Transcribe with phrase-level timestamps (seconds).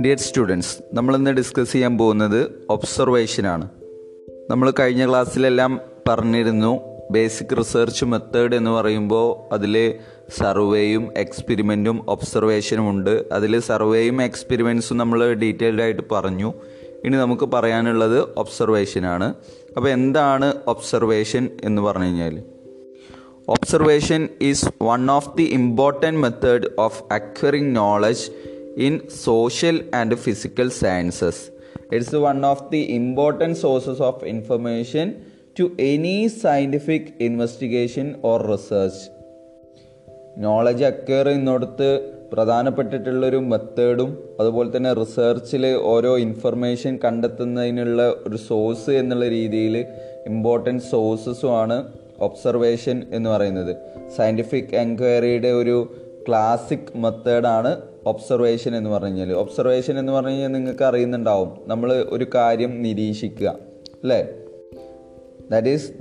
[0.00, 3.68] Dear students നമ്മളിന്ന് discuss ചെയ്യാൻ പോകുന്നത് ഒബ്സർവേഷനാണ്
[4.50, 6.80] നമ്മൾ കഴിഞ്ഞ ക്ലാസ്സിലെല്ലാം പറഞ്ഞിരുന്നു
[7.10, 9.94] ബേസിക് റിസർച്ച് മെത്തേഡ് എന്ന് പറയുമ്പോൾ അതിൽ
[10.38, 13.24] സർവേയും എക്സ്പെരിമെന്റും ഒബ്സർവേഷനും ഉണ്ട്.
[13.32, 16.54] അതിൽ സർവേയും എക്സ്പെരിമെൻസും നമ്മൾ ഡീറ്റെയിൽഡ് ആയിട്ട് പറഞ്ഞു.
[17.04, 19.34] ഇനി നമുക്ക് പറയാനുള്ളത് ഒബ്സർവേഷനാണ്
[19.76, 22.42] അപ്പോൾ എന്താണ് ഒബ്സർവേഷൻ എന്ന് പറഞ്ഞു കഴിഞ്ഞാൽ
[23.48, 28.24] observation is one of the important method of acquiring knowledge
[28.78, 31.36] in social and physical sciences.
[31.90, 35.06] It's one of the important sources of information
[35.56, 38.98] to any scientific investigation or research.
[40.38, 41.88] Knowledge acquire ചെയ്യുന്നിടത്ത്
[42.32, 49.76] പ്രധാനപ്പെട്ടിട്ടുള്ളൊരു മെത്തേഡും അതുപോലെ തന്നെ റിസർച്ചിൽ ഓരോ information കണ്ടെത്തുന്നതിനുള്ള ഒരു source എന്നുള്ള രീതിയിൽ
[50.26, 51.78] important സോഴ്സസുമാണ്
[52.20, 53.76] observation എന്ന് പറയുന്നത്.
[54.16, 55.94] സയന്റിഫിക് എൻക്വയറിയുടെ ഒരു
[56.28, 61.58] ക്ലാസിക് മെത്തേഡാണ് ഒബ്സർവേഷൻ എന്ന് പറഞ്ഞു കഴിഞ്ഞാൽ ഒബ്സർവേഷൻ എന്ന് പറഞ്ഞു കഴിഞ്ഞാൽ നിങ്ങൾക്ക് അറിയുന്നുണ്ടാവും.
[61.66, 63.48] നമ്മൾ ഒരു കാര്യം നിരീക്ഷിക്കുക.
[64.02, 64.28] അല്ലേ?
[65.50, 65.92] That is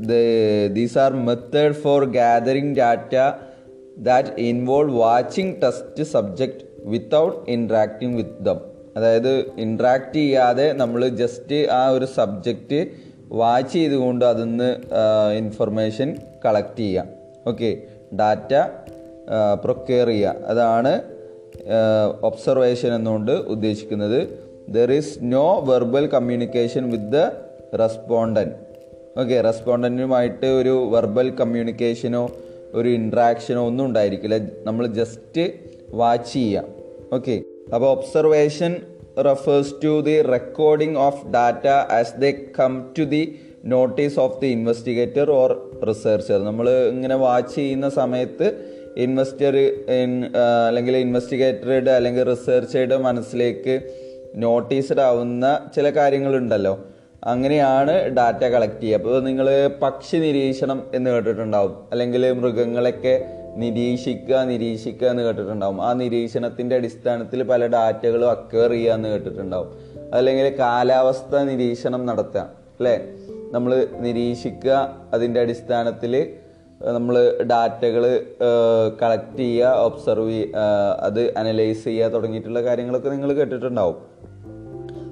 [0.67, 3.35] these are method for gathering data
[3.97, 8.59] that involve watching test subject without interacting with them
[8.97, 14.75] അതായത് ഇൻട്രാക്ട് ചെയ്യാതെ നമ്മൾ ജസ്റ്റ് ആ ഒരു സബ്ജക്റ്റ് വാച്ച് ചെയ്തുകൊണ്ട് അതിന്ന്
[15.37, 17.05] ഇൻഫർമേഷൻ കളക്ട് ചെയ്യുക
[17.47, 17.77] ഓക്കെ
[18.19, 18.53] ഡാറ്റ
[19.63, 21.01] പ്രൊക്യർ ചെയ്യുക അതാണ്
[22.21, 24.19] ഒബ്സർവേഷൻ എന്നുകൊണ്ട് ഉദ്ദേശിക്കുന്നത്.
[24.69, 27.31] There is no verbal communication with the
[27.79, 28.55] respondent
[29.21, 32.29] okay റെസ്പോണ്ടന്റുമായിട്ട് ഒരു വെർബൽ കമ്മ്യൂണിക്കേഷനോ
[32.73, 34.37] ഒരു ഇൻട്രാക്ഷനോ ഒന്നും ഉണ്ടായിരിക്കില്ല.
[34.63, 35.53] നമ്മൾ ജസ്റ്റ്
[35.93, 36.63] വാച്ച് ചെയ്യുക
[37.13, 37.41] ഓക്കെ
[37.73, 38.81] അപ്പോൾ observation
[39.23, 45.31] refers to the recording of data as the come to the notice of the investigator
[45.31, 49.55] or researcher നമ്മൾ ഇങ്ങനെ വാച്ച് ചെയ്യുന്ന സമയത്ത് ഇൻവെസ്റ്റർ
[50.67, 53.81] അല്ലെങ്കിൽ ഇൻവെസ്റ്റിഗേറ്ററുടെ അല്ലെങ്കിൽ റിസർച്ചറുടെ മനസ്സിലേക്ക്
[54.35, 56.85] നോട്ടീസ്ഡ് ആവുന്ന ചില കാര്യങ്ങളുണ്ടല്ലോ.
[57.23, 58.97] അങ്ങനെയാണ് ഡാറ്റ കളക്ട് ചെയ്യുക.
[58.97, 61.75] അപ്പോൾ നിങ്ങൾ പക്ഷി നിരീക്ഷണം എന്ന് കേട്ടിട്ടുണ്ടാവും.
[61.91, 65.81] അല്ലെങ്കിൽ മൃഗങ്ങളൊക്കെ നിരീക്ഷിക്കുക നിരീക്ഷിക്കുക എന്ന് കേട്ടിട്ടുണ്ടാവും.
[65.81, 69.67] ആ നിരീക്ഷണത്തിന്റെ അടിസ്ഥാനത്തിൽ പല ഡാറ്റകളും അക്വയർ ചെയ്യുക എന്ന് കേട്ടിട്ടുണ്ടാവും.
[70.13, 72.39] അല്ലെങ്കിൽ കാലാവസ്ഥ നിരീക്ഷണം നടത്തുക
[72.79, 72.99] അല്ലേ?
[73.51, 76.33] നമ്മൾ നിരീക്ഷിക്കുക അതിന്റെ അടിസ്ഥാനത്തിൽ
[76.81, 78.25] നമ്മൾ ഡാറ്റകൾ
[79.01, 80.57] കളക്ട് ചെയ്യുക ഒബ്സർവ് ചെയ്യുക
[80.99, 83.95] അത് അനലൈസ് ചെയ്യുക തുടങ്ങിയിട്ടുള്ള കാര്യങ്ങളൊക്കെ നിങ്ങൾ കേട്ടിട്ടുണ്ടാവും.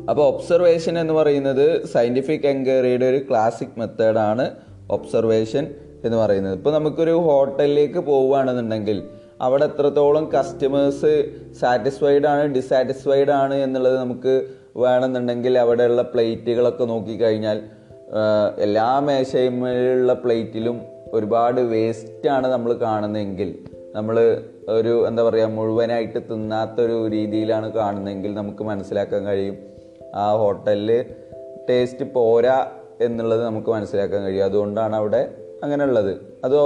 [0.10, 4.52] അപ്പോൾ ഒബ്സർവേഷൻ എന്ന് പറയുന്നത് സയന്റിഫിക് എൻക്വയറിയുടെ ഒരു ക്ലാസിക് മെത്തേഡാണ്
[4.90, 5.76] ഒബ്സർവേഷൻ
[6.06, 6.54] എന്ന് പറയുന്നത്.
[6.54, 9.10] ഇപ്പോൾ നമുക്കൊരു ഹോട്ടലിലേക്ക് പോവുകയാണെന്നുണ്ടെങ്കിൽ
[9.42, 11.26] അവിടെ എത്രത്തോളം കസ്റ്റമേഴ്സ്
[11.60, 14.46] സാറ്റിസ്ഫൈഡ് ആണ് ഡിസാറ്റിസ്ഫൈഡ് ആണ് എന്നുള്ളത് നമുക്ക്
[14.78, 17.62] വേണമെന്നുണ്ടെങ്കിൽ അവിടെയുള്ള പ്ലേറ്റുകളൊക്കെ നോക്കിക്കഴിഞ്ഞാൽ
[18.58, 20.82] എല്ലാ മേശയിലുള്ള പ്ലേറ്റിലും
[21.14, 23.56] ഒരുപാട് വേസ്റ്റാണ് നമ്മൾ കാണുന്നതെങ്കിൽ
[23.96, 29.58] നമ്മൾ ഒരു എന്താ പറയുക മുഴുവനായിട്ട് തിന്നാത്തൊരു രീതിയിലാണ് കാണുന്നതെങ്കിൽ നമുക്ക് മനസ്സിലാക്കാൻ കഴിയും.
[30.16, 31.06] ആ ഹോട്ടലിൽ
[31.70, 32.68] ടേസ്റ്റ് പോരാ
[33.02, 34.46] എന്നുള്ളത് നമുക്ക് മനസ്സിലാക്കാൻ കഴിയും.
[34.46, 36.12] അതുകൊണ്ടാണ് അവിടെ അങ്ങനെ ഉള്ളത്
[36.44, 36.58] അത്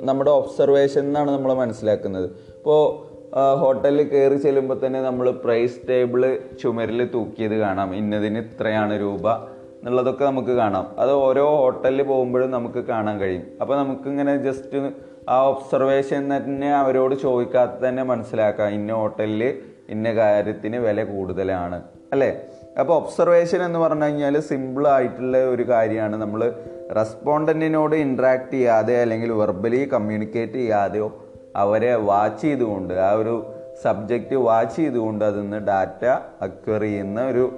[0.00, 2.24] നമ്മുടെ ഒബ്സർവേഷൻ എന്നാണ് നമ്മൾ മനസ്സിലാക്കുന്നത്.
[2.56, 3.16] ഇപ്പോൾ
[3.58, 7.94] ഹോട്ടലിൽ കയറി ചെല്ലുമ്പോൾ തന്നെ നമ്മൾ പ്രൈസ് ടേബിൾ ചുമരിൽ തൂക്കിയത് കാണാം.
[7.94, 10.94] ഇന്നതിന് ഇത്രയാണ് രൂപ എന്നുള്ളതൊക്കെ നമുക്ക് കാണാം.
[10.98, 13.42] അത് ഓരോ ഹോട്ടലിൽ പോകുമ്പോഴും നമുക്ക് കാണാൻ കഴിയും.
[13.60, 14.90] അപ്പോൾ നമുക്കിങ്ങനെ ജസ്റ്റ്
[15.28, 18.68] ആ ഒബ്സർവേഷൻ തന്നെ അവരോട് ചോദിക്കാതെ തന്നെ മനസ്സിലാക്കാം.
[18.68, 21.82] ഇന്ന ഹോട്ടലിൽ ഇന്ന കാര്യത്തിന് വില കൂടുതലാണ്.
[22.12, 22.40] അല്ലേ?
[22.80, 26.54] അപ്പോൾ ഒബ്സർവേഷൻ എന്ന് പറഞ്ഞു കഴിഞ്ഞാൽ സിമ്പിൾ ആയിട്ടുള്ള ഒരു കാര്യമാണ് നമ്മൾ
[26.94, 31.18] റെസ്പോണ്ടന്റിനോട് ഇൻട്രാക്ട് ചെയ്യാതെ അല്ലെങ്കിൽ വെർബലി കമ്മ്യൂണിക്കേറ്റ് ചെയ്യാതെയോ
[31.56, 33.46] അവരെ വാച്ച് ചെയ്തുകൊണ്ട് ആ ഒരു
[33.82, 36.04] സബ്ജക്റ്റ് വാച്ച് ചെയ്തുകൊണ്ട് അതിൽ നിന്ന് ഡാറ്റ
[36.42, 37.52] അക്വയർ ചെയ്യുന്ന ഒരു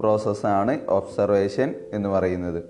[0.00, 2.62] പ്രോസസ്സാണ് ഒബ്സർവേഷൻ എന്ന് പറയുന്നത്.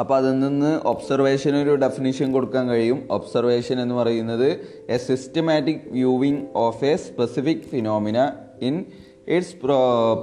[0.00, 3.08] അപ്പോൾ അതിൽ നിന്ന് ഒബ്സർവേഷൻ ഒരു ഡെഫിനിഷൻ കൊടുക്കാൻ കഴിയും.
[3.10, 8.32] ഒബ്സർവേഷൻ എന്ന് പറയുന്നത് a systematic viewing of a specific phenomena
[8.62, 8.84] in
[9.28, 9.56] its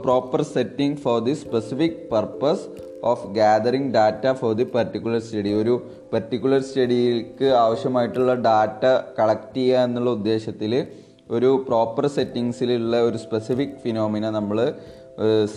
[0.04, 6.62] proper setting for the specific purpose of gathering data for the particular study ഒരു പർട്ടിക്കുലർ
[6.62, 8.86] സ്റ്റഡിക്ക് ആവശ്യമായിട്ടുള്ള ഡാറ്റ
[9.20, 10.88] കളക്ട് ചെയ്യുക എന്നുള്ള ഉദ്ദേശത്തിൽ
[11.32, 14.74] ഒരു പ്രോപ്പർ സെറ്റിങ്സിലുള്ള ഒരു സ്പെസിഫിക് ഫിനോമിന നമ്മൾ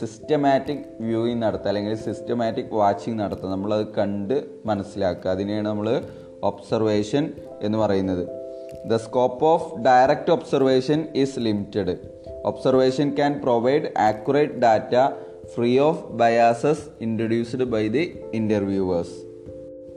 [0.00, 3.48] സിസ്റ്റമാറ്റിക് വ്യൂയിങ് നടത്തുക അല്ലെങ്കിൽ സിസ്റ്റമാറ്റിക് വാച്ചിങ് നടത്തുക.
[3.48, 5.30] നമ്മളത് കണ്ട് മനസ്സിലാക്കുക.
[5.30, 6.02] അതിനെയാണ് നമ്മൾ
[6.42, 8.28] ഒബ്സർവേഷൻ എന്ന് പറയുന്നത്.
[8.86, 11.96] The scope of direct observation is limited
[12.44, 14.94] observation can provide accurate data
[15.54, 19.16] free of biases introduced by the interviewers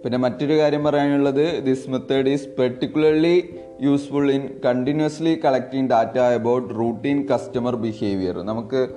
[0.03, 3.35] പിന്നെ മറ്റൊരു കാര്യം പറയാനുള്ളത് this method is particularly
[3.81, 8.87] useful in continuously collecting data about routine customer behaviour നമുക്ക്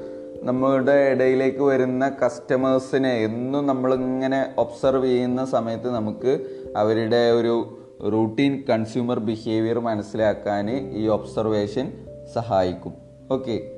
[0.42, 6.32] നമ്മുടെ ഇടയിലേക്ക് വരുന്ന കസ്റ്റമേഴ്സിനെ എന്നും നമ്മളിങ്ങനെ ഒബ്സർവ് ചെയ്യുന്ന സമയത്ത് നമുക്ക്
[6.76, 7.54] അവരുടെ ഒരു
[8.12, 11.86] റൂട്ടീൻ കൺസ്യൂമർ ബിഹേവിയർ മനസ്സിലാക്കാൻ ഈ ഒബ്സർവേഷൻ
[12.34, 12.92] സഹായിക്കും.
[13.30, 13.77] Okay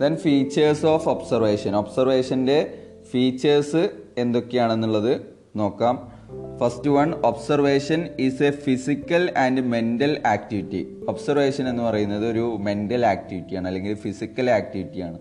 [0.00, 2.74] then features of observation ഒബ്സർവേഷന്റെ
[3.10, 5.20] features എന്തൊക്കെയാണെന്നുള്ളത്
[5.56, 6.12] നോക്കാം.
[6.60, 13.66] First one observation is a physical and mental activity observation എന്ന് പറയുന്നത് ഒരു മെന്റൽ ആക്ടിവിറ്റിയാണ്
[13.66, 15.18] അല്ലെങ്കിൽ ഫിസിക്കൽ ആക്ടിവിറ്റിയാണ്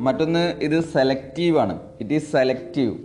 [0.00, 1.80] മറ്റൊന്ന് ഇത് സെലക്റ്റീവ് ആണ്.
[2.00, 2.98] It is selective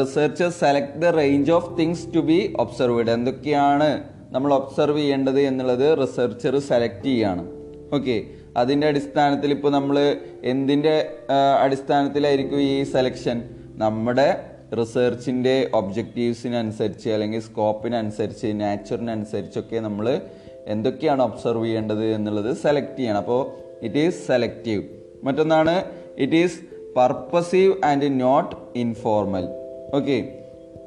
[0.00, 6.58] researcher select the range of things to be observed എന്തൊക്കെയാണ് നമ്മൾ ഒബ്സർവ് ചെയ്യേണ്ടത് എന്നുള്ളത് റിസർച്ചർ
[6.58, 7.48] സെലക്ട് ചെയ്യാണ്.
[7.94, 8.16] ഓക്കെ
[8.56, 11.18] അതിന്റെ അടിസ്ഥാനത്തിൽ ഇപ്പോൾ നമ്മൾ എന്തിന്റെ
[11.62, 13.42] അടിസ്ഥാനത്തിലായിരിക്കും ഈ സെലക്ഷൻ
[13.74, 14.44] നമ്മുടെ
[14.80, 20.20] റിസർച്ചിന്റെ ഒബ്ജക്റ്റീവ്സിനനുസരിച്ച് അല്ലെങ്കിൽ സ്കോപ്പിനനുസരിച്ച് നാച്ചുറിനനുസരിച്ചൊക്കെ നമ്മൾ
[20.66, 23.16] എന്തൊക്കെയാണ് ഒബ്സർവ് ചെയ്യേണ്ടത് എന്നുള്ളത് സെലക്ട് ചെയ്യണം.
[23.16, 23.50] അപ്പോൾ
[23.82, 24.82] ഇറ്റ് ഈസ് സെലക്റ്റീവ്
[25.24, 25.84] മറ്റൊന്നാണ്
[26.18, 26.60] it is
[26.96, 29.48] purposive and not informal
[29.94, 30.36] okay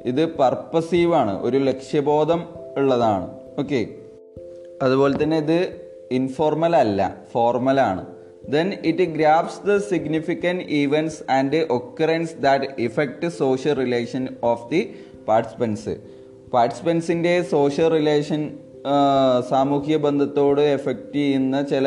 [0.04, 1.42] ഇത് പർപ്പസീവ് ആണ്.
[1.42, 2.44] ഒരു ലക്ഷ്യബോധം
[2.76, 3.28] ഉള്ളതാണ്.
[3.58, 3.86] ഓക്കെ
[4.82, 7.00] അതുപോലെ തന്നെ ഇത് ഇൻഫോർമൽ അല്ല
[7.32, 8.02] ഫോർമൽ ആണ്.
[8.54, 14.80] Then it grabs the significant events and occurrence that effect social relation of the
[15.28, 15.94] participants
[16.54, 18.42] പാർട്ടിസിപ്പൻസിന്റെ social relation
[19.50, 21.86] സാമൂഹിക ബന്ധത്തോട് എഫക്റ്റ് ചെയ്യുന്ന ചില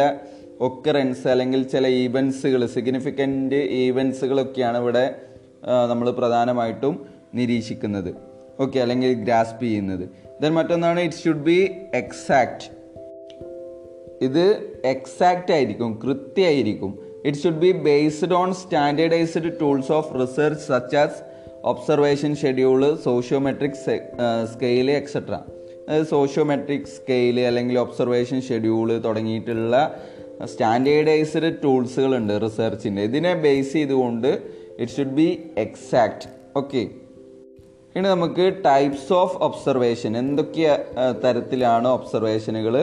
[0.59, 5.15] ഒക്കറൻസ് അല്ലെങ്കിൽ ചില ഈവൻസുകൾ സിഗ്നിഫിക്കന്റ് ഈവൻസുകളൊക്കെയാണ് ഇവിടെ
[5.89, 8.09] നമ്മൾ പ്രധാനമായിട്ടും നിരീക്ഷിക്കുന്നത്.
[8.59, 10.05] ഓക്കെ അല്ലെങ്കിൽ ഗ്രാസ്പ് ചെയ്യുന്നത്.
[10.41, 11.59] ദെൻ മറ്റൊന്നാണ് ഇറ്റ് ഷുഡ് ബി
[11.93, 12.65] എക്സാക്റ്റ്
[14.21, 14.45] ഇത്
[14.85, 16.91] എക്സാക്റ്റ് ആയിരിക്കും കൃത്യമായിരിക്കും
[17.25, 21.19] it should be based on standardised tools of research such as
[21.63, 23.79] observation schedule sociometric
[24.53, 25.35] scale etcetera
[26.09, 29.75] sociometric scale അല്ലെങ്കിൽ ഒബ്സർവേഷൻ ഷെഡ്യൂൾ തുടങ്ങിയിട്ടുള്ള
[30.45, 34.31] സ്റ്റാൻഡേർഡൈസ്ഡ് ടൂൾസുകളുണ്ട് റിസർച്ചിന്റെ ഇതിനെ ബേസ് ചെയ്തുകൊണ്ട്
[34.79, 36.81] it should be exact okay
[37.95, 40.65] ഇനി നമുക്ക് ടൈപ്സ് ഓഫ് ഒബ്സർവേഷൻ എന്തൊക്കെ
[41.23, 42.75] തരത്തിലാണ് ഒബ്സർവേഷനുകൾ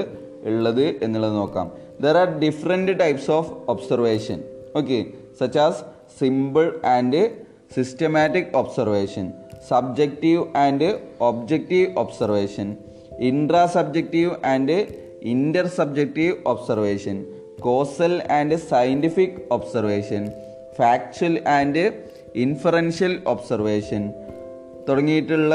[0.44, 1.66] ഉള്ളത് എന്നുള്ളത് നോക്കാം.
[2.00, 4.38] There are different types of observation
[4.76, 4.98] okay
[5.40, 5.80] such as
[6.20, 7.22] simple and
[7.76, 9.32] systematic observation
[9.68, 10.88] subjective and
[11.20, 12.76] objective observation
[13.20, 14.76] intra subjective and
[15.22, 17.16] inter subjective observation
[17.60, 20.22] causal and scientific observation
[20.78, 21.84] factual and
[22.36, 24.02] inferential observation
[24.88, 25.54] തുടങ്ങിയിട്ടുള്ള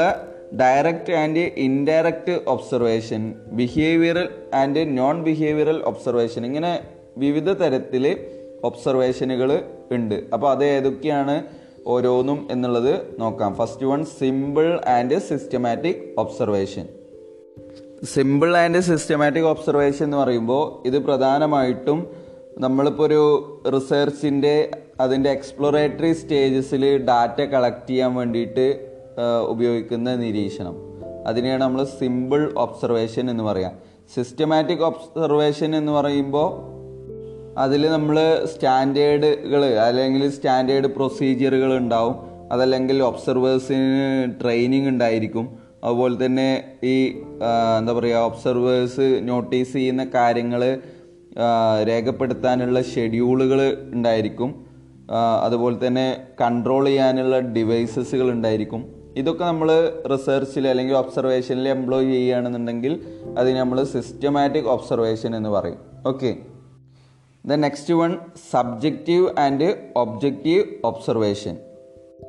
[0.58, 6.80] direct and indirect observation behavioural and non behavioural observation ഇങ്ങനെ
[7.16, 8.18] വിവിധ തരത്തിൽ
[8.64, 9.62] ഒബ്സർവേഷനുകൾ
[9.92, 10.24] ഉണ്ട്.
[10.32, 11.44] അപ്പോൾ അത് ഏതൊക്കെയാണ്
[11.86, 13.54] ഓരോന്നും എന്നുള്ളത് നോക്കാം.
[13.54, 16.86] First one simple and systematic observation
[18.04, 22.06] simple and systematic observation എന്ന് പറയുമ്പോൾ ഇത് പ്രധാനമായിട്ടും
[22.58, 23.22] നമ്മളിപ്പോൾ ഒരു
[23.74, 24.70] റിസർച്ചിന്റെ
[25.00, 28.89] അതിന്റെ എക്സ്പ്ലോറേറ്ററി സ്റ്റേജസിൽ ഡാറ്റ കളക്ട് ചെയ്യാൻ വേണ്ടിയിട്ട്
[29.48, 30.76] ഉപയോഗിക്കുന്ന നിരീക്ഷണം.
[31.26, 33.72] അതിനെയാണ് നമ്മൾ സിമ്പിൾ ഒബ്സർവേഷൻ എന്ന് പറയാം.
[34.14, 36.70] സിസ്റ്റമാറ്റിക് ഒബ്സർവേഷൻ എന്ന് പറയുമ്പോൾ
[37.58, 42.16] അതിൽ നമ്മൾ സ്റ്റാൻഡേർഡുകൾ അല്ലെങ്കിൽ സ്റ്റാൻഡേർഡ് പ്രൊസീജിയറുകൾ ഉണ്ടാവും.
[42.52, 45.58] അതല്ലെങ്കിൽ ഒബ്സർവേഴ്സിന് ട്രെയിനിങ് ഉണ്ടായിരിക്കും.
[45.84, 47.22] അതുപോലെ തന്നെ ഈ
[47.78, 50.78] എന്താ പറയുക ഒബ്സർവേഴ്സ് നോട്ടീസ് ചെയ്യുന്ന കാര്യങ്ങൾ
[51.88, 54.66] രേഖപ്പെടുത്താനുള്ള ഷെഡ്യൂളുകൾ ഉണ്ടായിരിക്കും.
[55.42, 58.99] അതുപോലെ തന്നെ കൺട്രോൾ ചെയ്യാനുള്ള ഡിവൈസസുകൾ ഉണ്ടായിരിക്കും.
[59.16, 59.68] ഇതൊക്കെ നമ്മൾ
[60.06, 62.92] റിസർച്ചിൽ അല്ലെങ്കിൽ ഒബ്സർവേഷനിൽ എംപ്ലോയ് ചെയ്യുകയാണെന്നുണ്ടെങ്കിൽ
[63.38, 65.78] അതിന് നമ്മൾ സിസ്റ്റമാറ്റിക് ഒബ്സർവേഷൻ എന്ന് പറയും.
[66.06, 66.36] Okay
[67.44, 68.18] the next one
[68.50, 71.56] subjective and objective observation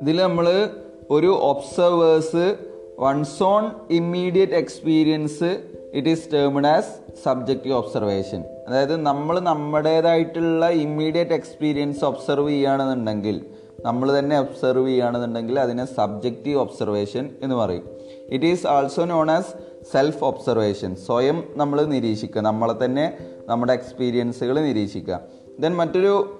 [0.02, 0.70] ഇതിൽ നമ്മൾ
[1.10, 2.56] ഒരു observers
[2.98, 5.50] one's on immediate experience
[5.94, 6.92] it is termed as
[7.24, 16.58] subjective observation അതായത് നമ്മൾ നമ്മുടേതായിട്ടുള്ള ഇമ്മീഡിയറ്റ് എക്സ്പീരിയൻസ് ഒബ്സർവ് ചെയ്യുകയാണെന്നുണ്ടെങ്കിൽ നമ്മൾ തന്നെ ഒബ്സർവ് ചെയ്യുകയാണെന്നുണ്ടെങ്കിൽ അതിനെ സബ്ജക്റ്റീവ്
[16.58, 17.84] ഒബ്സർവേഷൻ എന്ന് പറയും.
[18.28, 19.52] It is also known as
[19.92, 25.20] self observation സ്വയം നമ്മൾ നിരീക്ഷിക്കുക നമ്മളെ തന്നെ നമ്മുടെ എക്സ്പീരിയൻസുകൾ നിരീക്ഷിക്കുക.
[25.60, 26.38] ദെൻ മറ്റൊരു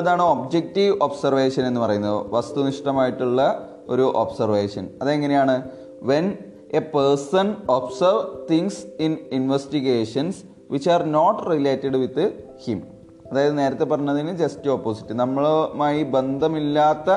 [0.00, 2.26] ഇതാണ് ഒബ്ജക്റ്റീവ് ഒബ്സർവേഷൻ എന്ന് പറയുന്നത്.
[2.30, 3.40] വസ്തുനിഷ്ഠമായിട്ടുള്ള
[3.88, 5.70] ഒരു ഒബ്സർവേഷൻ അതെങ്ങനെയാണ്?
[6.02, 6.26] When
[6.74, 10.38] a person observe things in investigations
[10.70, 12.24] which are not related with
[12.64, 12.95] him
[13.30, 17.10] അതായത് നേരത്തെ പറഞ്ഞതിന് ജസ്റ്റ് ഓപ്പോസിറ്റ് നമ്മളുമായി ബന്ധമില്ലാത്ത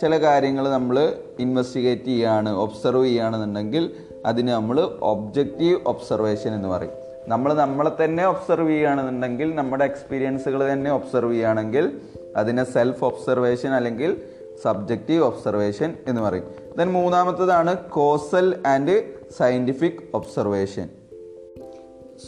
[0.00, 6.92] ചില കാര്യങ്ങൾ നമ്മൾ ഇൻവെസ്റ്റിഗേറ്റ് ചെയ്യുകയാണ് ഒബ്സർവ് ചെയ്യുകയാണെന്നുണ്ടെങ്കിൽ അതിന് നമ്മൾ ഒബ്ജക്റ്റീവ് ഒബ്സർവേഷൻ എന്ന് പറയും.
[7.28, 12.00] നമ്മൾ നമ്മളെ തന്നെ ഒബ്സർവ് ചെയ്യുകയാണെന്നുണ്ടെങ്കിൽ നമ്മുടെ എക്സ്പീരിയൻസുകൾ തന്നെ ഒബ്സർവ് ചെയ്യുകയാണെങ്കിൽ
[12.36, 14.22] അതിനെ സെൽഫ് ഒബ്സർവേഷൻ അല്ലെങ്കിൽ
[14.62, 16.44] സബ്ജക്റ്റീവ് ഒബ്സർവേഷൻ എന്ന് പറയും.
[16.78, 19.02] Then മൂന്നാമത്തതാണ് causal and
[19.38, 20.88] scientific observation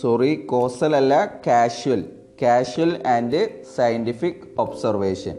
[0.01, 2.05] sorry causal അല്ല casual
[2.43, 3.41] casual and
[3.77, 5.37] scientific observation.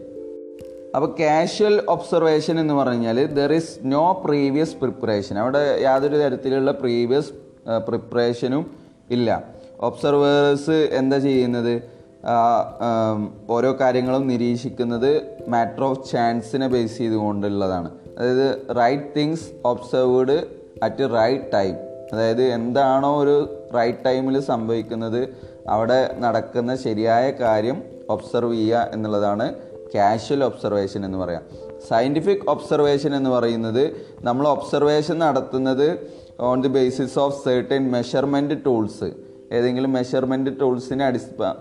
[0.95, 7.31] അപ്പോൾ കാഷ്വൽ ഒബ്സർവേഷൻ എന്ന് പറഞ്ഞാൽ there is no previous preparation അവിടെ യാതൊരു തരത്തിലുള്ള പ്രീവിയസ്
[7.87, 8.63] പ്രിപ്പറേഷനും
[9.15, 9.29] ഇല്ല.
[9.87, 11.73] ഒബ്സർവേഴ്സ് എന്താ ചെയ്യുന്നത്?
[13.55, 15.09] ഓരോ കാര്യങ്ങളും നിരീക്ഷിക്കുന്നത്
[15.53, 17.89] മാറ്റർ ഓഫ് ചാൻസിനെ ബേസ് ചെയ്തുകൊണ്ടുള്ളതാണ്.
[18.17, 18.47] അതായത്
[18.81, 20.37] right things observed
[20.87, 21.73] at right time
[22.13, 23.35] അതായത് എന്താണോ ഒരു
[23.75, 25.21] റൈറ്റ് ടൈമിൽ സംഭവിക്കുന്നത്
[25.69, 29.55] അവിടെ നടക്കുന്ന ശരിയായ കാര്യം ഒബ്സർവ് ചെയ്യുക എന്നുള്ളതാണ്
[29.95, 31.41] കാഷ്വൽ ഒബ്സർവേഷൻ എന്ന് പറയാം.
[31.89, 36.07] സയന്റിഫിക് ഒബ്സർവേഷൻ എന്ന് പറയുന്നത് നമ്മൾ ഒബ്സർവേഷൻ നടത്തുന്നത്
[36.39, 39.13] on the basis of certain measurement tools
[39.51, 41.55] ഏതെങ്കിലും മെഷർമെന്റ് ടൂൾസിനെ അടിസ്ഥാ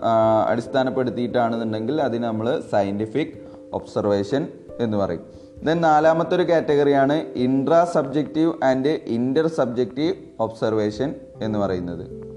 [0.49, 3.33] അടിസ്ഥാനപ്പെടുത്തിയിട്ടാണെന്നുണ്ടെങ്കിൽ അതിന് നമ്മൾ സയന്റിഫിക്
[3.73, 4.47] ഒബ്സർവേഷൻ
[4.79, 5.25] എന്ന് പറയും.
[5.63, 12.32] ദെൻ നാലാമത്തെ ഒരു കാറ്റഗറിയാണ് intra subjective and inter subjective observation എന്ന് പറയുന്നത്.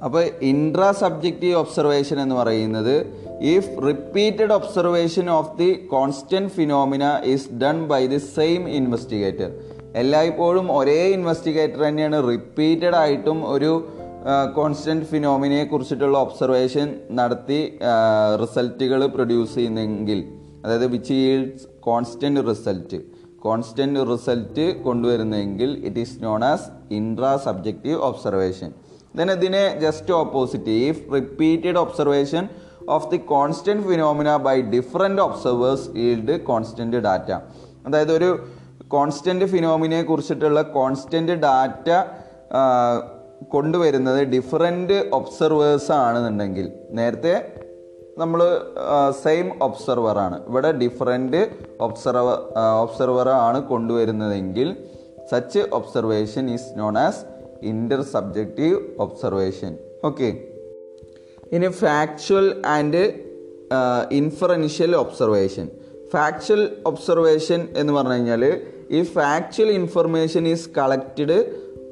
[0.00, 2.94] അപ്പോൾ ഇൻട്രാ സബ്ജക്റ്റീവ് ഒബ്സർവേഷൻ എന്ന് പറയുന്നത്
[3.50, 9.50] if repeated observation of the constant phenomena is done by the same investigator
[9.94, 13.70] എല്ലായ്പ്പോഴും ഒരേ ഇൻവെസ്റ്റിഗേറ്റർ തന്നെയാണ് റിപ്പീറ്റഡ് ആയിട്ടും ഒരു
[14.54, 17.60] കോൺസ്റ്റന്റ് ഫിനോമിനയെ കുറിച്ചിട്ടുള്ള ഒബ്സർവേഷൻ നടത്തി
[18.42, 20.18] റിസൾട്ടുകൾ പ്രൊഡ്യൂസ് ചെയ്യുന്നെങ്കിൽ.
[20.64, 22.98] അതായത് which yields constant result
[23.38, 28.70] constant result കൊണ്ടുവരുന്നെങ്കിൽ it is known as intra subjective observation
[29.14, 32.44] then ഇതിനെ just opposite if repeated observation
[32.96, 37.30] of the constant phenomena by different observers yield constant data
[37.86, 38.30] അതായത് ഒരു
[38.96, 41.88] constant ഫിനോമിനെ കുറിച്ചിട്ടുള്ള constant data
[43.54, 46.66] കൊണ്ടുവരുന്നത് different observers ആണെന്നുണ്ടെങ്കിൽ.
[46.98, 47.34] നേരത്തെ
[48.20, 48.40] നമ്മൾ
[49.22, 50.36] same observer ആണ്.
[50.48, 51.40] ഇവിടെ ഡിഫറെന്റ്
[52.82, 54.68] ഒബ്സർവർ ആണ് കൊണ്ടുവരുന്നതെങ്കിൽ
[55.30, 57.22] such observation is known as
[57.62, 59.72] inter subjective observation
[60.04, 60.28] okay
[61.52, 63.02] ഇനി factual and
[64.12, 65.66] inferential observation
[66.12, 68.44] factual observation എന്ന് പറഞ്ഞു കഴിഞ്ഞാൽ
[68.90, 71.36] ഈ factual information is collected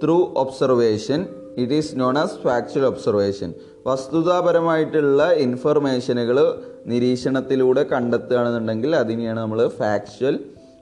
[0.02, 1.20] through observation
[1.56, 3.54] it is known as factual observation
[3.86, 6.38] വസ്തുതാപരമായിട്ടുള്ള ഇൻഫർമേഷനുകൾ
[6.86, 10.40] നിരീക്ഷണത്തിലൂടെ കണ്ടെത്തുകയാണെന്നുണ്ടെങ്കിൽ അതിനെയാണ് നമ്മൾ ഫാക്ച്വൽ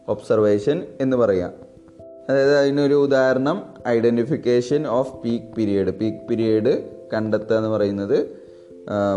[0.08, 1.65] ഒബ്സർവേഷൻ എന്ന് പറയുക
[2.30, 8.18] അതായത് അതിനൊരു ഉദാഹരണം identification of peak period peak period കണ്ടെത്തുക എന്ന് പറയുന്നത്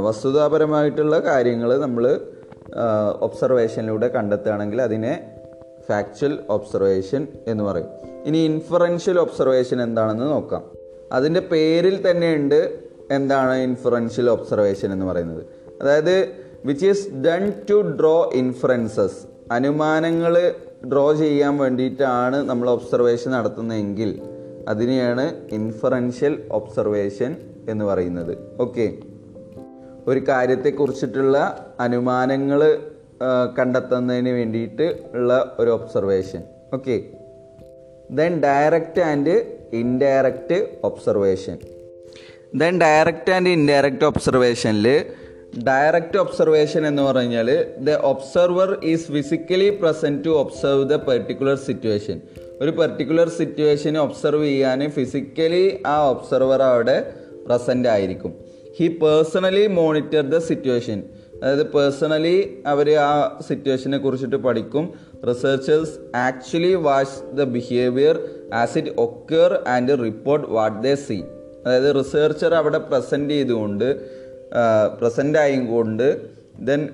[0.04, 2.22] വസ്തുതാപരമായിട്ടുള്ള കാര്യങ്ങൾ നമ്മൾ
[3.22, 5.32] ഒബ്സർവേഷനിലൂടെ കണ്ടെത്തുകയാണെങ്കിൽ അതിനെ
[5.90, 7.88] ഫാക്ച്വൽ ഒബ്സർവേഷൻ എന്ന് പറയും.
[8.26, 10.64] ഇനി ഇൻഫറൻഷ്യൽ ഒബ്സർവേഷൻ എന്താണെന്ന് നോക്കാം.
[11.12, 12.80] അതിന്റെ പേരിൽ തന്നെയുണ്ട്
[13.12, 15.44] എന്താണ് ഇൻഫറൻഷ്യൽ ഒബ്സർവേഷൻ എന്ന് പറയുന്നത്.
[15.82, 16.30] അതായത്
[16.66, 19.20] which is done to draw inferences
[19.52, 20.54] അനുമാനങ്ങൾ
[20.88, 24.22] ഡ്രോ ചെയ്യാൻ വേണ്ടിയിട്ടാണ് നമ്മൾ ഒബ്സർവേഷൻ നടത്തുന്നതെങ്കിൽ
[24.68, 27.36] അതിനെയാണ് ഇൻഫറൻഷ്യൽ ഒബ്സർവേഷൻ
[27.70, 28.38] എന്ന് പറയുന്നത്.
[28.60, 28.94] ഓക്കെ
[30.08, 31.38] ഒരു കാര്യത്തെക്കുറിച്ചിട്ടുള്ള
[31.80, 32.80] അനുമാനങ്ങൾ
[33.58, 36.44] കണ്ടെത്തുന്നതിന് വേണ്ടിയിട്ട് ഉള്ള ഒരു observation
[36.74, 37.04] okay
[38.12, 41.58] then direct and indirect observation
[42.56, 45.06] then direct and indirect ഒബ്സർവേഷനിൽ
[45.68, 52.22] direct observation എന്ന് പറഞ്ഞാൽ the observer is physically present to observe the particular situation
[52.62, 57.14] ഒരു പെർട്ടിക്കുലർ സിറ്റുവേഷനെ ഒബ്സർവ് ചെയ്യാൻ ഫിസിക്കലി ആ ഒബ്സർവർ അവിടെ
[57.48, 58.34] പ്രസന്റ് ആയിരിക്കും.
[58.80, 61.04] He personally monitor the situation
[61.44, 64.94] അതായത് personally അവർ ആ സിറ്റുവേഷനെ കുറിച്ചിട്ട് പഠിക്കും.
[65.28, 68.16] Researchers actually watch the behaviour
[68.54, 71.22] as it occur and report what they see
[71.66, 74.19] അതായത് റിസർച്ചർ അവിടെ പ്രസന്റ് ചെയ്തുകൊണ്ട്
[75.00, 76.22] പ്രസന്റ് കൊണ്ട്
[76.60, 76.90] ദെൻ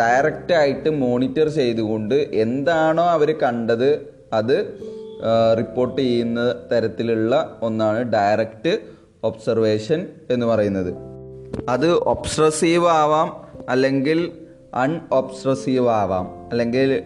[0.00, 4.78] ഡയറക്റ്റായിട്ട് മോണിറ്റർ ചെയ്തുകൊണ്ട് എന്താണോ അവർ കണ്ടത് അത്
[5.58, 8.78] റിപ്പോർട്ട് ചെയ്യുന്ന തരത്തിലുള്ള ഒന്നാണ് ഡയറക്റ്റ്
[9.24, 10.94] ഒബ്സർവേഷൻ എന്ന് പറയുന്നത്.
[11.68, 13.28] അത് ഒബ്സ്ട്രസീവ് ആവാം
[13.68, 14.32] അല്ലെങ്കിൽ
[14.74, 16.48] അൺ അൺഒബ്സ്ട്രസീവ് ആവാം.
[16.50, 17.02] അല്ലെങ്കിൽ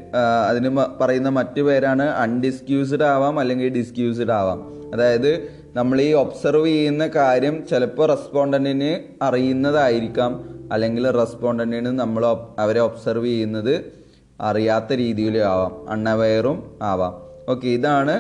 [0.49, 4.61] അതിന് പറയുന്ന മറ്റു പേരാണ് അൺഡിസ്ക്യൂസ്ഡ് ആവാം അല്ലെങ്കിൽ ഡിസ്ക്യൂസ്ഡ് ആവാം.
[4.95, 10.33] അതായത് നമ്മൾ ഈ ഒബ്സർവ് ചെയ്യുന്ന കാര്യം ചിലപ്പോൾ റെസ്പോണ്ടന്റിന് അറിയുന്നതായിരിക്കാം.
[10.73, 12.27] അല്ലെങ്കിൽ റെസ്പോണ്ടന്റിന് നമ്മൾ
[12.59, 13.85] അവരെ ഒബ്സർവ് ചെയ്യുന്നത്
[14.41, 15.91] അറിയാത്ത രീതിയിലും ആവാം.
[15.91, 17.15] അൺഅവെയറും ആവാം.
[17.49, 18.15] ഓക്കെ ഇതാണ്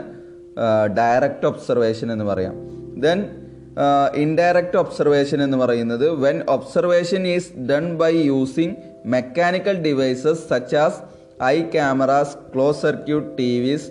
[0.99, 2.55] ഡയറക്റ്റ് ഒബ്സർവേഷൻ എന്ന് പറയാം.
[2.97, 3.19] ദെൻ
[4.15, 8.75] ഇൻഡയറക്റ്റ് ഒബ്സർവേഷൻ എന്ന് പറയുന്നത് when observation is done by using
[9.07, 11.01] mechanical devices such as
[11.43, 13.89] eye cameras close circuit T V's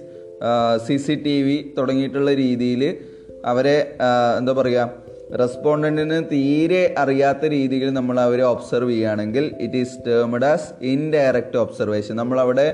[0.88, 2.84] C C T V തുടങ്ങിയിട്ടുള്ള രീതിയിൽ
[3.46, 3.78] അവരെ
[4.38, 4.86] എന്താ പറയുക
[5.40, 12.68] റെസ്പോണ്ടന്റിന് തീരെ അറിയാത്ത രീതിയിൽ നമ്മൾ അവരെ ഒബ്സർവ് ചെയ്യുകയാണെങ്കിൽ it is termed as indirect observation നമ്മളവിടെ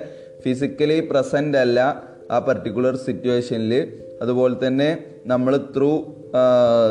[0.44, 1.80] ഫിസിക്കലി പ്രസന്റ് അല്ല
[2.32, 3.74] ആ പർട്ടിക്കുലർ സിറ്റുവേഷനിൽ
[4.22, 4.90] അതുപോലെ തന്നെ
[5.26, 5.92] നമ്മൾ ത്രൂ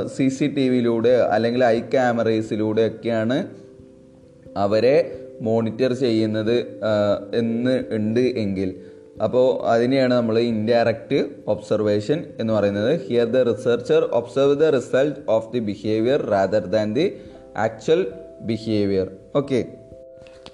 [0.06, 3.38] സി സി ടി വിയിലൂടെ അല്ലെങ്കിൽ ഐ ക്യാമറേസിലൂടെ ഒക്കെയാണ്
[4.56, 4.96] അവരെ
[5.40, 6.56] മോണിറ്റർ ചെയ്യുന്നത്
[7.34, 8.70] എന്ന് ഉണ്ട് എങ്കിൽ.
[9.22, 11.18] അപ്പോൾ അതിനെയാണ് നമ്മൾ ഇൻഡയറക്റ്റ്
[11.48, 12.92] ഒബ്സർവേഷൻ എന്ന് പറയുന്നത്.
[13.06, 17.06] Here the researcher observe the result of the behaviour rather than the
[17.56, 18.02] actual
[18.42, 19.60] behaviour okay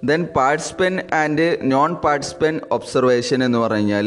[0.05, 4.07] then participant and non participant observation എന്ന് പറഞ്ഞാൽ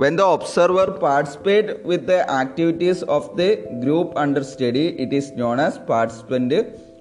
[0.00, 3.48] when the observer participate with the activities of the
[3.80, 6.58] group under study it is known as participant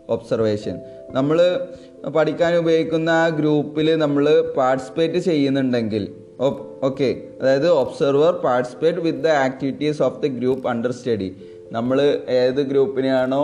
[0.09, 0.75] observation
[1.11, 1.37] നമ്മൾ
[2.13, 6.03] പഠിക്കാൻ ഉപയോഗിക്കുന്ന ആ ഗ്രൂപ്പിൽ നമ്മൾ participate ചെയ്യുന്നുണ്ടെങ്കിൽ
[6.87, 11.29] okay അതായത് observer participate with the activities of the group under study
[11.71, 11.97] നമ്മൾ
[12.37, 13.43] ഏത് ഗ്രൂപ്പിനെയാണോ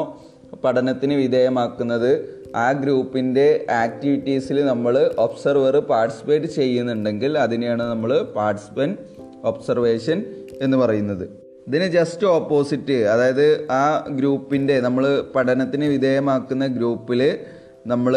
[0.63, 2.11] പഠനത്തിന് വിധേയമാക്കുന്നത്
[2.55, 3.45] ആ ഗ്രൂപ്പിന്റെ
[3.81, 8.89] ആക്ടിവിറ്റീസിൽ നമ്മൾ ഒബ്സർവർ പാർട്ടിസിപ്പേറ്റ് ചെയ്യുന്നുണ്ടെങ്കിൽ അതിനെയാണ് നമ്മൾ പാർട്ടിസിപ്പൻ
[9.43, 10.17] ഒബ്സർവേഷൻ
[10.61, 11.25] എന്ന് പറയുന്നത്.
[11.67, 13.83] ഇതിന് ജസ്റ്റ് ഓപ്പോസിറ്റ് അതായത് ആ
[14.15, 15.03] ഗ്രൂപ്പിന്റെ നമ്മൾ
[15.35, 17.21] പഠനത്തിന് വിധേയമാക്കുന്ന ഗ്രൂപ്പിൽ
[17.85, 18.13] നമ്മൾ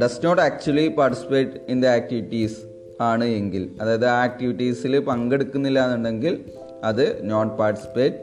[0.00, 2.58] does not actually participate in the activities
[3.00, 6.44] ആണ് എങ്കിൽ അതായത് ആക്ടിവിറ്റീസിൽ പങ്കെടുക്കുന്നില്ല എന്നുണ്ടെങ്കിൽ
[6.84, 8.16] അത് non participate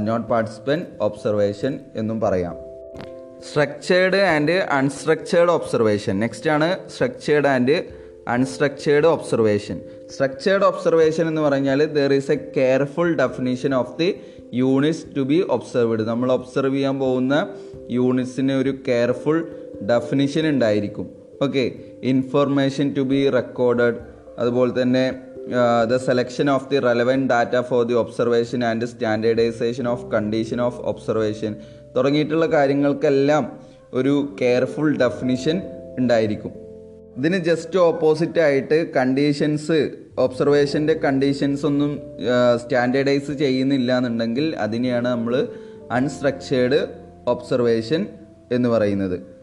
[0.00, 2.56] not participant observation എന്നും പറയാം.
[3.50, 7.84] Structured and unstructured observation next ആണ് structured and
[8.28, 14.14] unstructured observation structured observation എന്ന് പറഞ്ഞാൽ there is a careful definition of the
[14.54, 17.48] units to be observed നമ്മൾ ഒബ്സർവ് ചെയ്യാൻ പോകുന്ന
[17.90, 19.48] യൂണിറ്റ്സിന് ഒരു കെയർഫുൾ
[19.82, 21.08] ഡെഫിനിഷൻ ഉണ്ടായിരിക്കും.
[21.42, 23.98] Okay information to be recorded
[24.38, 25.04] അതുപോലെ തന്നെ
[25.92, 31.56] the selection of the relevant data for the observation and standardisation of condition of observation
[31.96, 33.44] തുടങ്ങിയിട്ടുള്ള കാര്യങ്ങൾക്കെല്ലാം
[33.94, 35.62] ഒരു കെയർഫുൾ ഡെഫിനിഷൻ
[35.98, 36.52] ഉണ്ടായിരിക്കും.
[37.16, 39.78] ഇതിന് ജസ്റ്റ് ഓപ്പോസിറ്റ് ആയിട്ട് കണ്ടീഷൻസ്
[40.18, 41.92] ഒബ്സർവേഷന്റെ കണ്ടീഷൻസ് ഒന്നും
[42.62, 45.48] സ്റ്റാൻഡേർഡൈസ് ചെയ്യുന്നില്ല എന്നുണ്ടെങ്കിൽ അതിനെയാണ് നമ്മൾ
[45.90, 46.78] അൺസ്ട്രക്ചേർഡ്
[47.26, 48.06] ഒബ്സർവേഷൻ
[48.52, 49.37] എന്ന് പറയുന്നത്.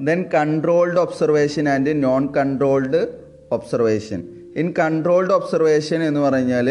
[0.00, 3.00] Then controlled observation and non controlled
[3.52, 4.20] observation
[4.56, 6.68] in controlled observation എന്ന് പറഞ്ഞാൽ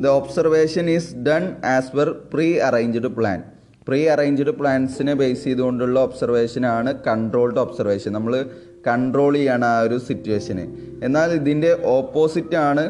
[0.00, 3.40] the observation is done as per pre arranged plan
[3.88, 8.44] pre arranged പ്ലാൻസിനെ base ചെയ്തുകൊണ്ടുള്ള ഒബ്സർവേഷനാണ് കൺട്രോൾഡ് ഒബ്സർവേഷൻ നമ്മൾ
[8.86, 10.64] കൺട്രോൾ ചെയ്യണം ആ ഒരു സിറ്റുവേഷന്
[11.02, 12.84] എന്നാൽ ഇതിന്റെ ഓപ്പോസിറ്റ് ആണ്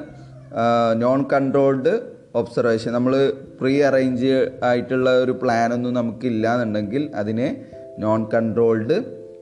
[0.95, 1.93] നോൺ കൺട്രോൾഡ്
[2.35, 7.65] ഒബ്സർവേഷൻ നമ്മൾ പ്രീ അറേഞ്ച് ആയിട്ടുള്ള ഒരു പ്ലാനൊന്നും നമുക്കില്ല എന്നുണ്ടെങ്കിൽ അതിനെ
[7.99, 8.97] നോൺ കൺട്രോൾഡ്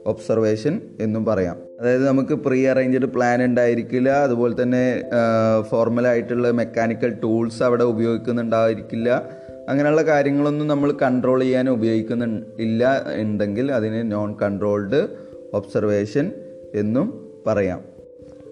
[0.06, 1.56] ഒബ്സർവേഷൻ എന്നും പറയാം.
[1.80, 5.02] അതായത് നമുക്ക് പ്രീ അറേഞ്ച്ഡ് പ്ലാൻ ഉണ്ടായിരിക്കില്ല അതുപോലെ തന്നെ
[5.70, 9.28] ഫോർമൽ ആയിട്ടുള്ള മെക്കാനിക്കൽ ടൂൾസ് അവിടെ ഉപയോഗിക്കുന്നുണ്ടായിരിക്കില്ല.
[9.68, 12.24] അങ്ങനെയുള്ള കാര്യങ്ങളൊന്നും നമ്മൾ കൺട്രോൾ ചെയ്യാൻ ഉപയോഗിക്കുന്ന
[12.58, 15.08] ഇല്ല ഉണ്ടെങ്കിൽ അതിനെ നോൺ കൺട്രോൾഡ്
[15.52, 16.32] ഒബ്സർവേഷൻ
[16.74, 17.06] എന്നും
[17.46, 17.80] പറയാം.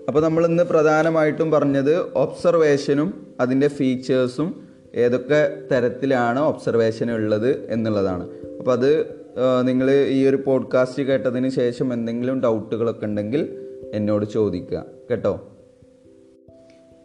[0.09, 5.41] അപ്പോൾ നമ്മൾ ഇന്ന് പ്രധാനമായിട്ടും പറഞ്ഞത് ഒബ്സർവേഷനും അതിന്റെ ഫീച്ചേഴ്സും ഏതൊക്കെ
[5.73, 8.25] തരത്തിലാണ് ഒബ്സർവേഷൻ ഉള്ളത് എന്നുള്ളതാണ്.
[8.59, 9.22] അപ്പോൾ അത്
[9.63, 13.59] നിങ്ങൾ ഈ ഒരു പോഡ്കാസ്റ്റ് കേട്ടതിന് ശേഷം എന്തെങ്കിലും ഡൗട്ടുകളൊക്കെ ഉണ്ടെങ്കിൽ
[13.95, 15.49] എന്നോട് ചോദിക്കുക കേട്ടോ?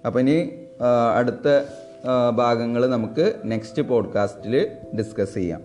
[0.06, 0.50] അപ്പം ഇനി
[1.16, 1.66] അടുത്ത
[2.36, 5.62] ഭാഗങ്ങൾ നമുക്ക് നെക്സ്റ്റ് പോഡ്കാസ്റ്റിൽ ഡിസ്കസ് ചെയ്യാം.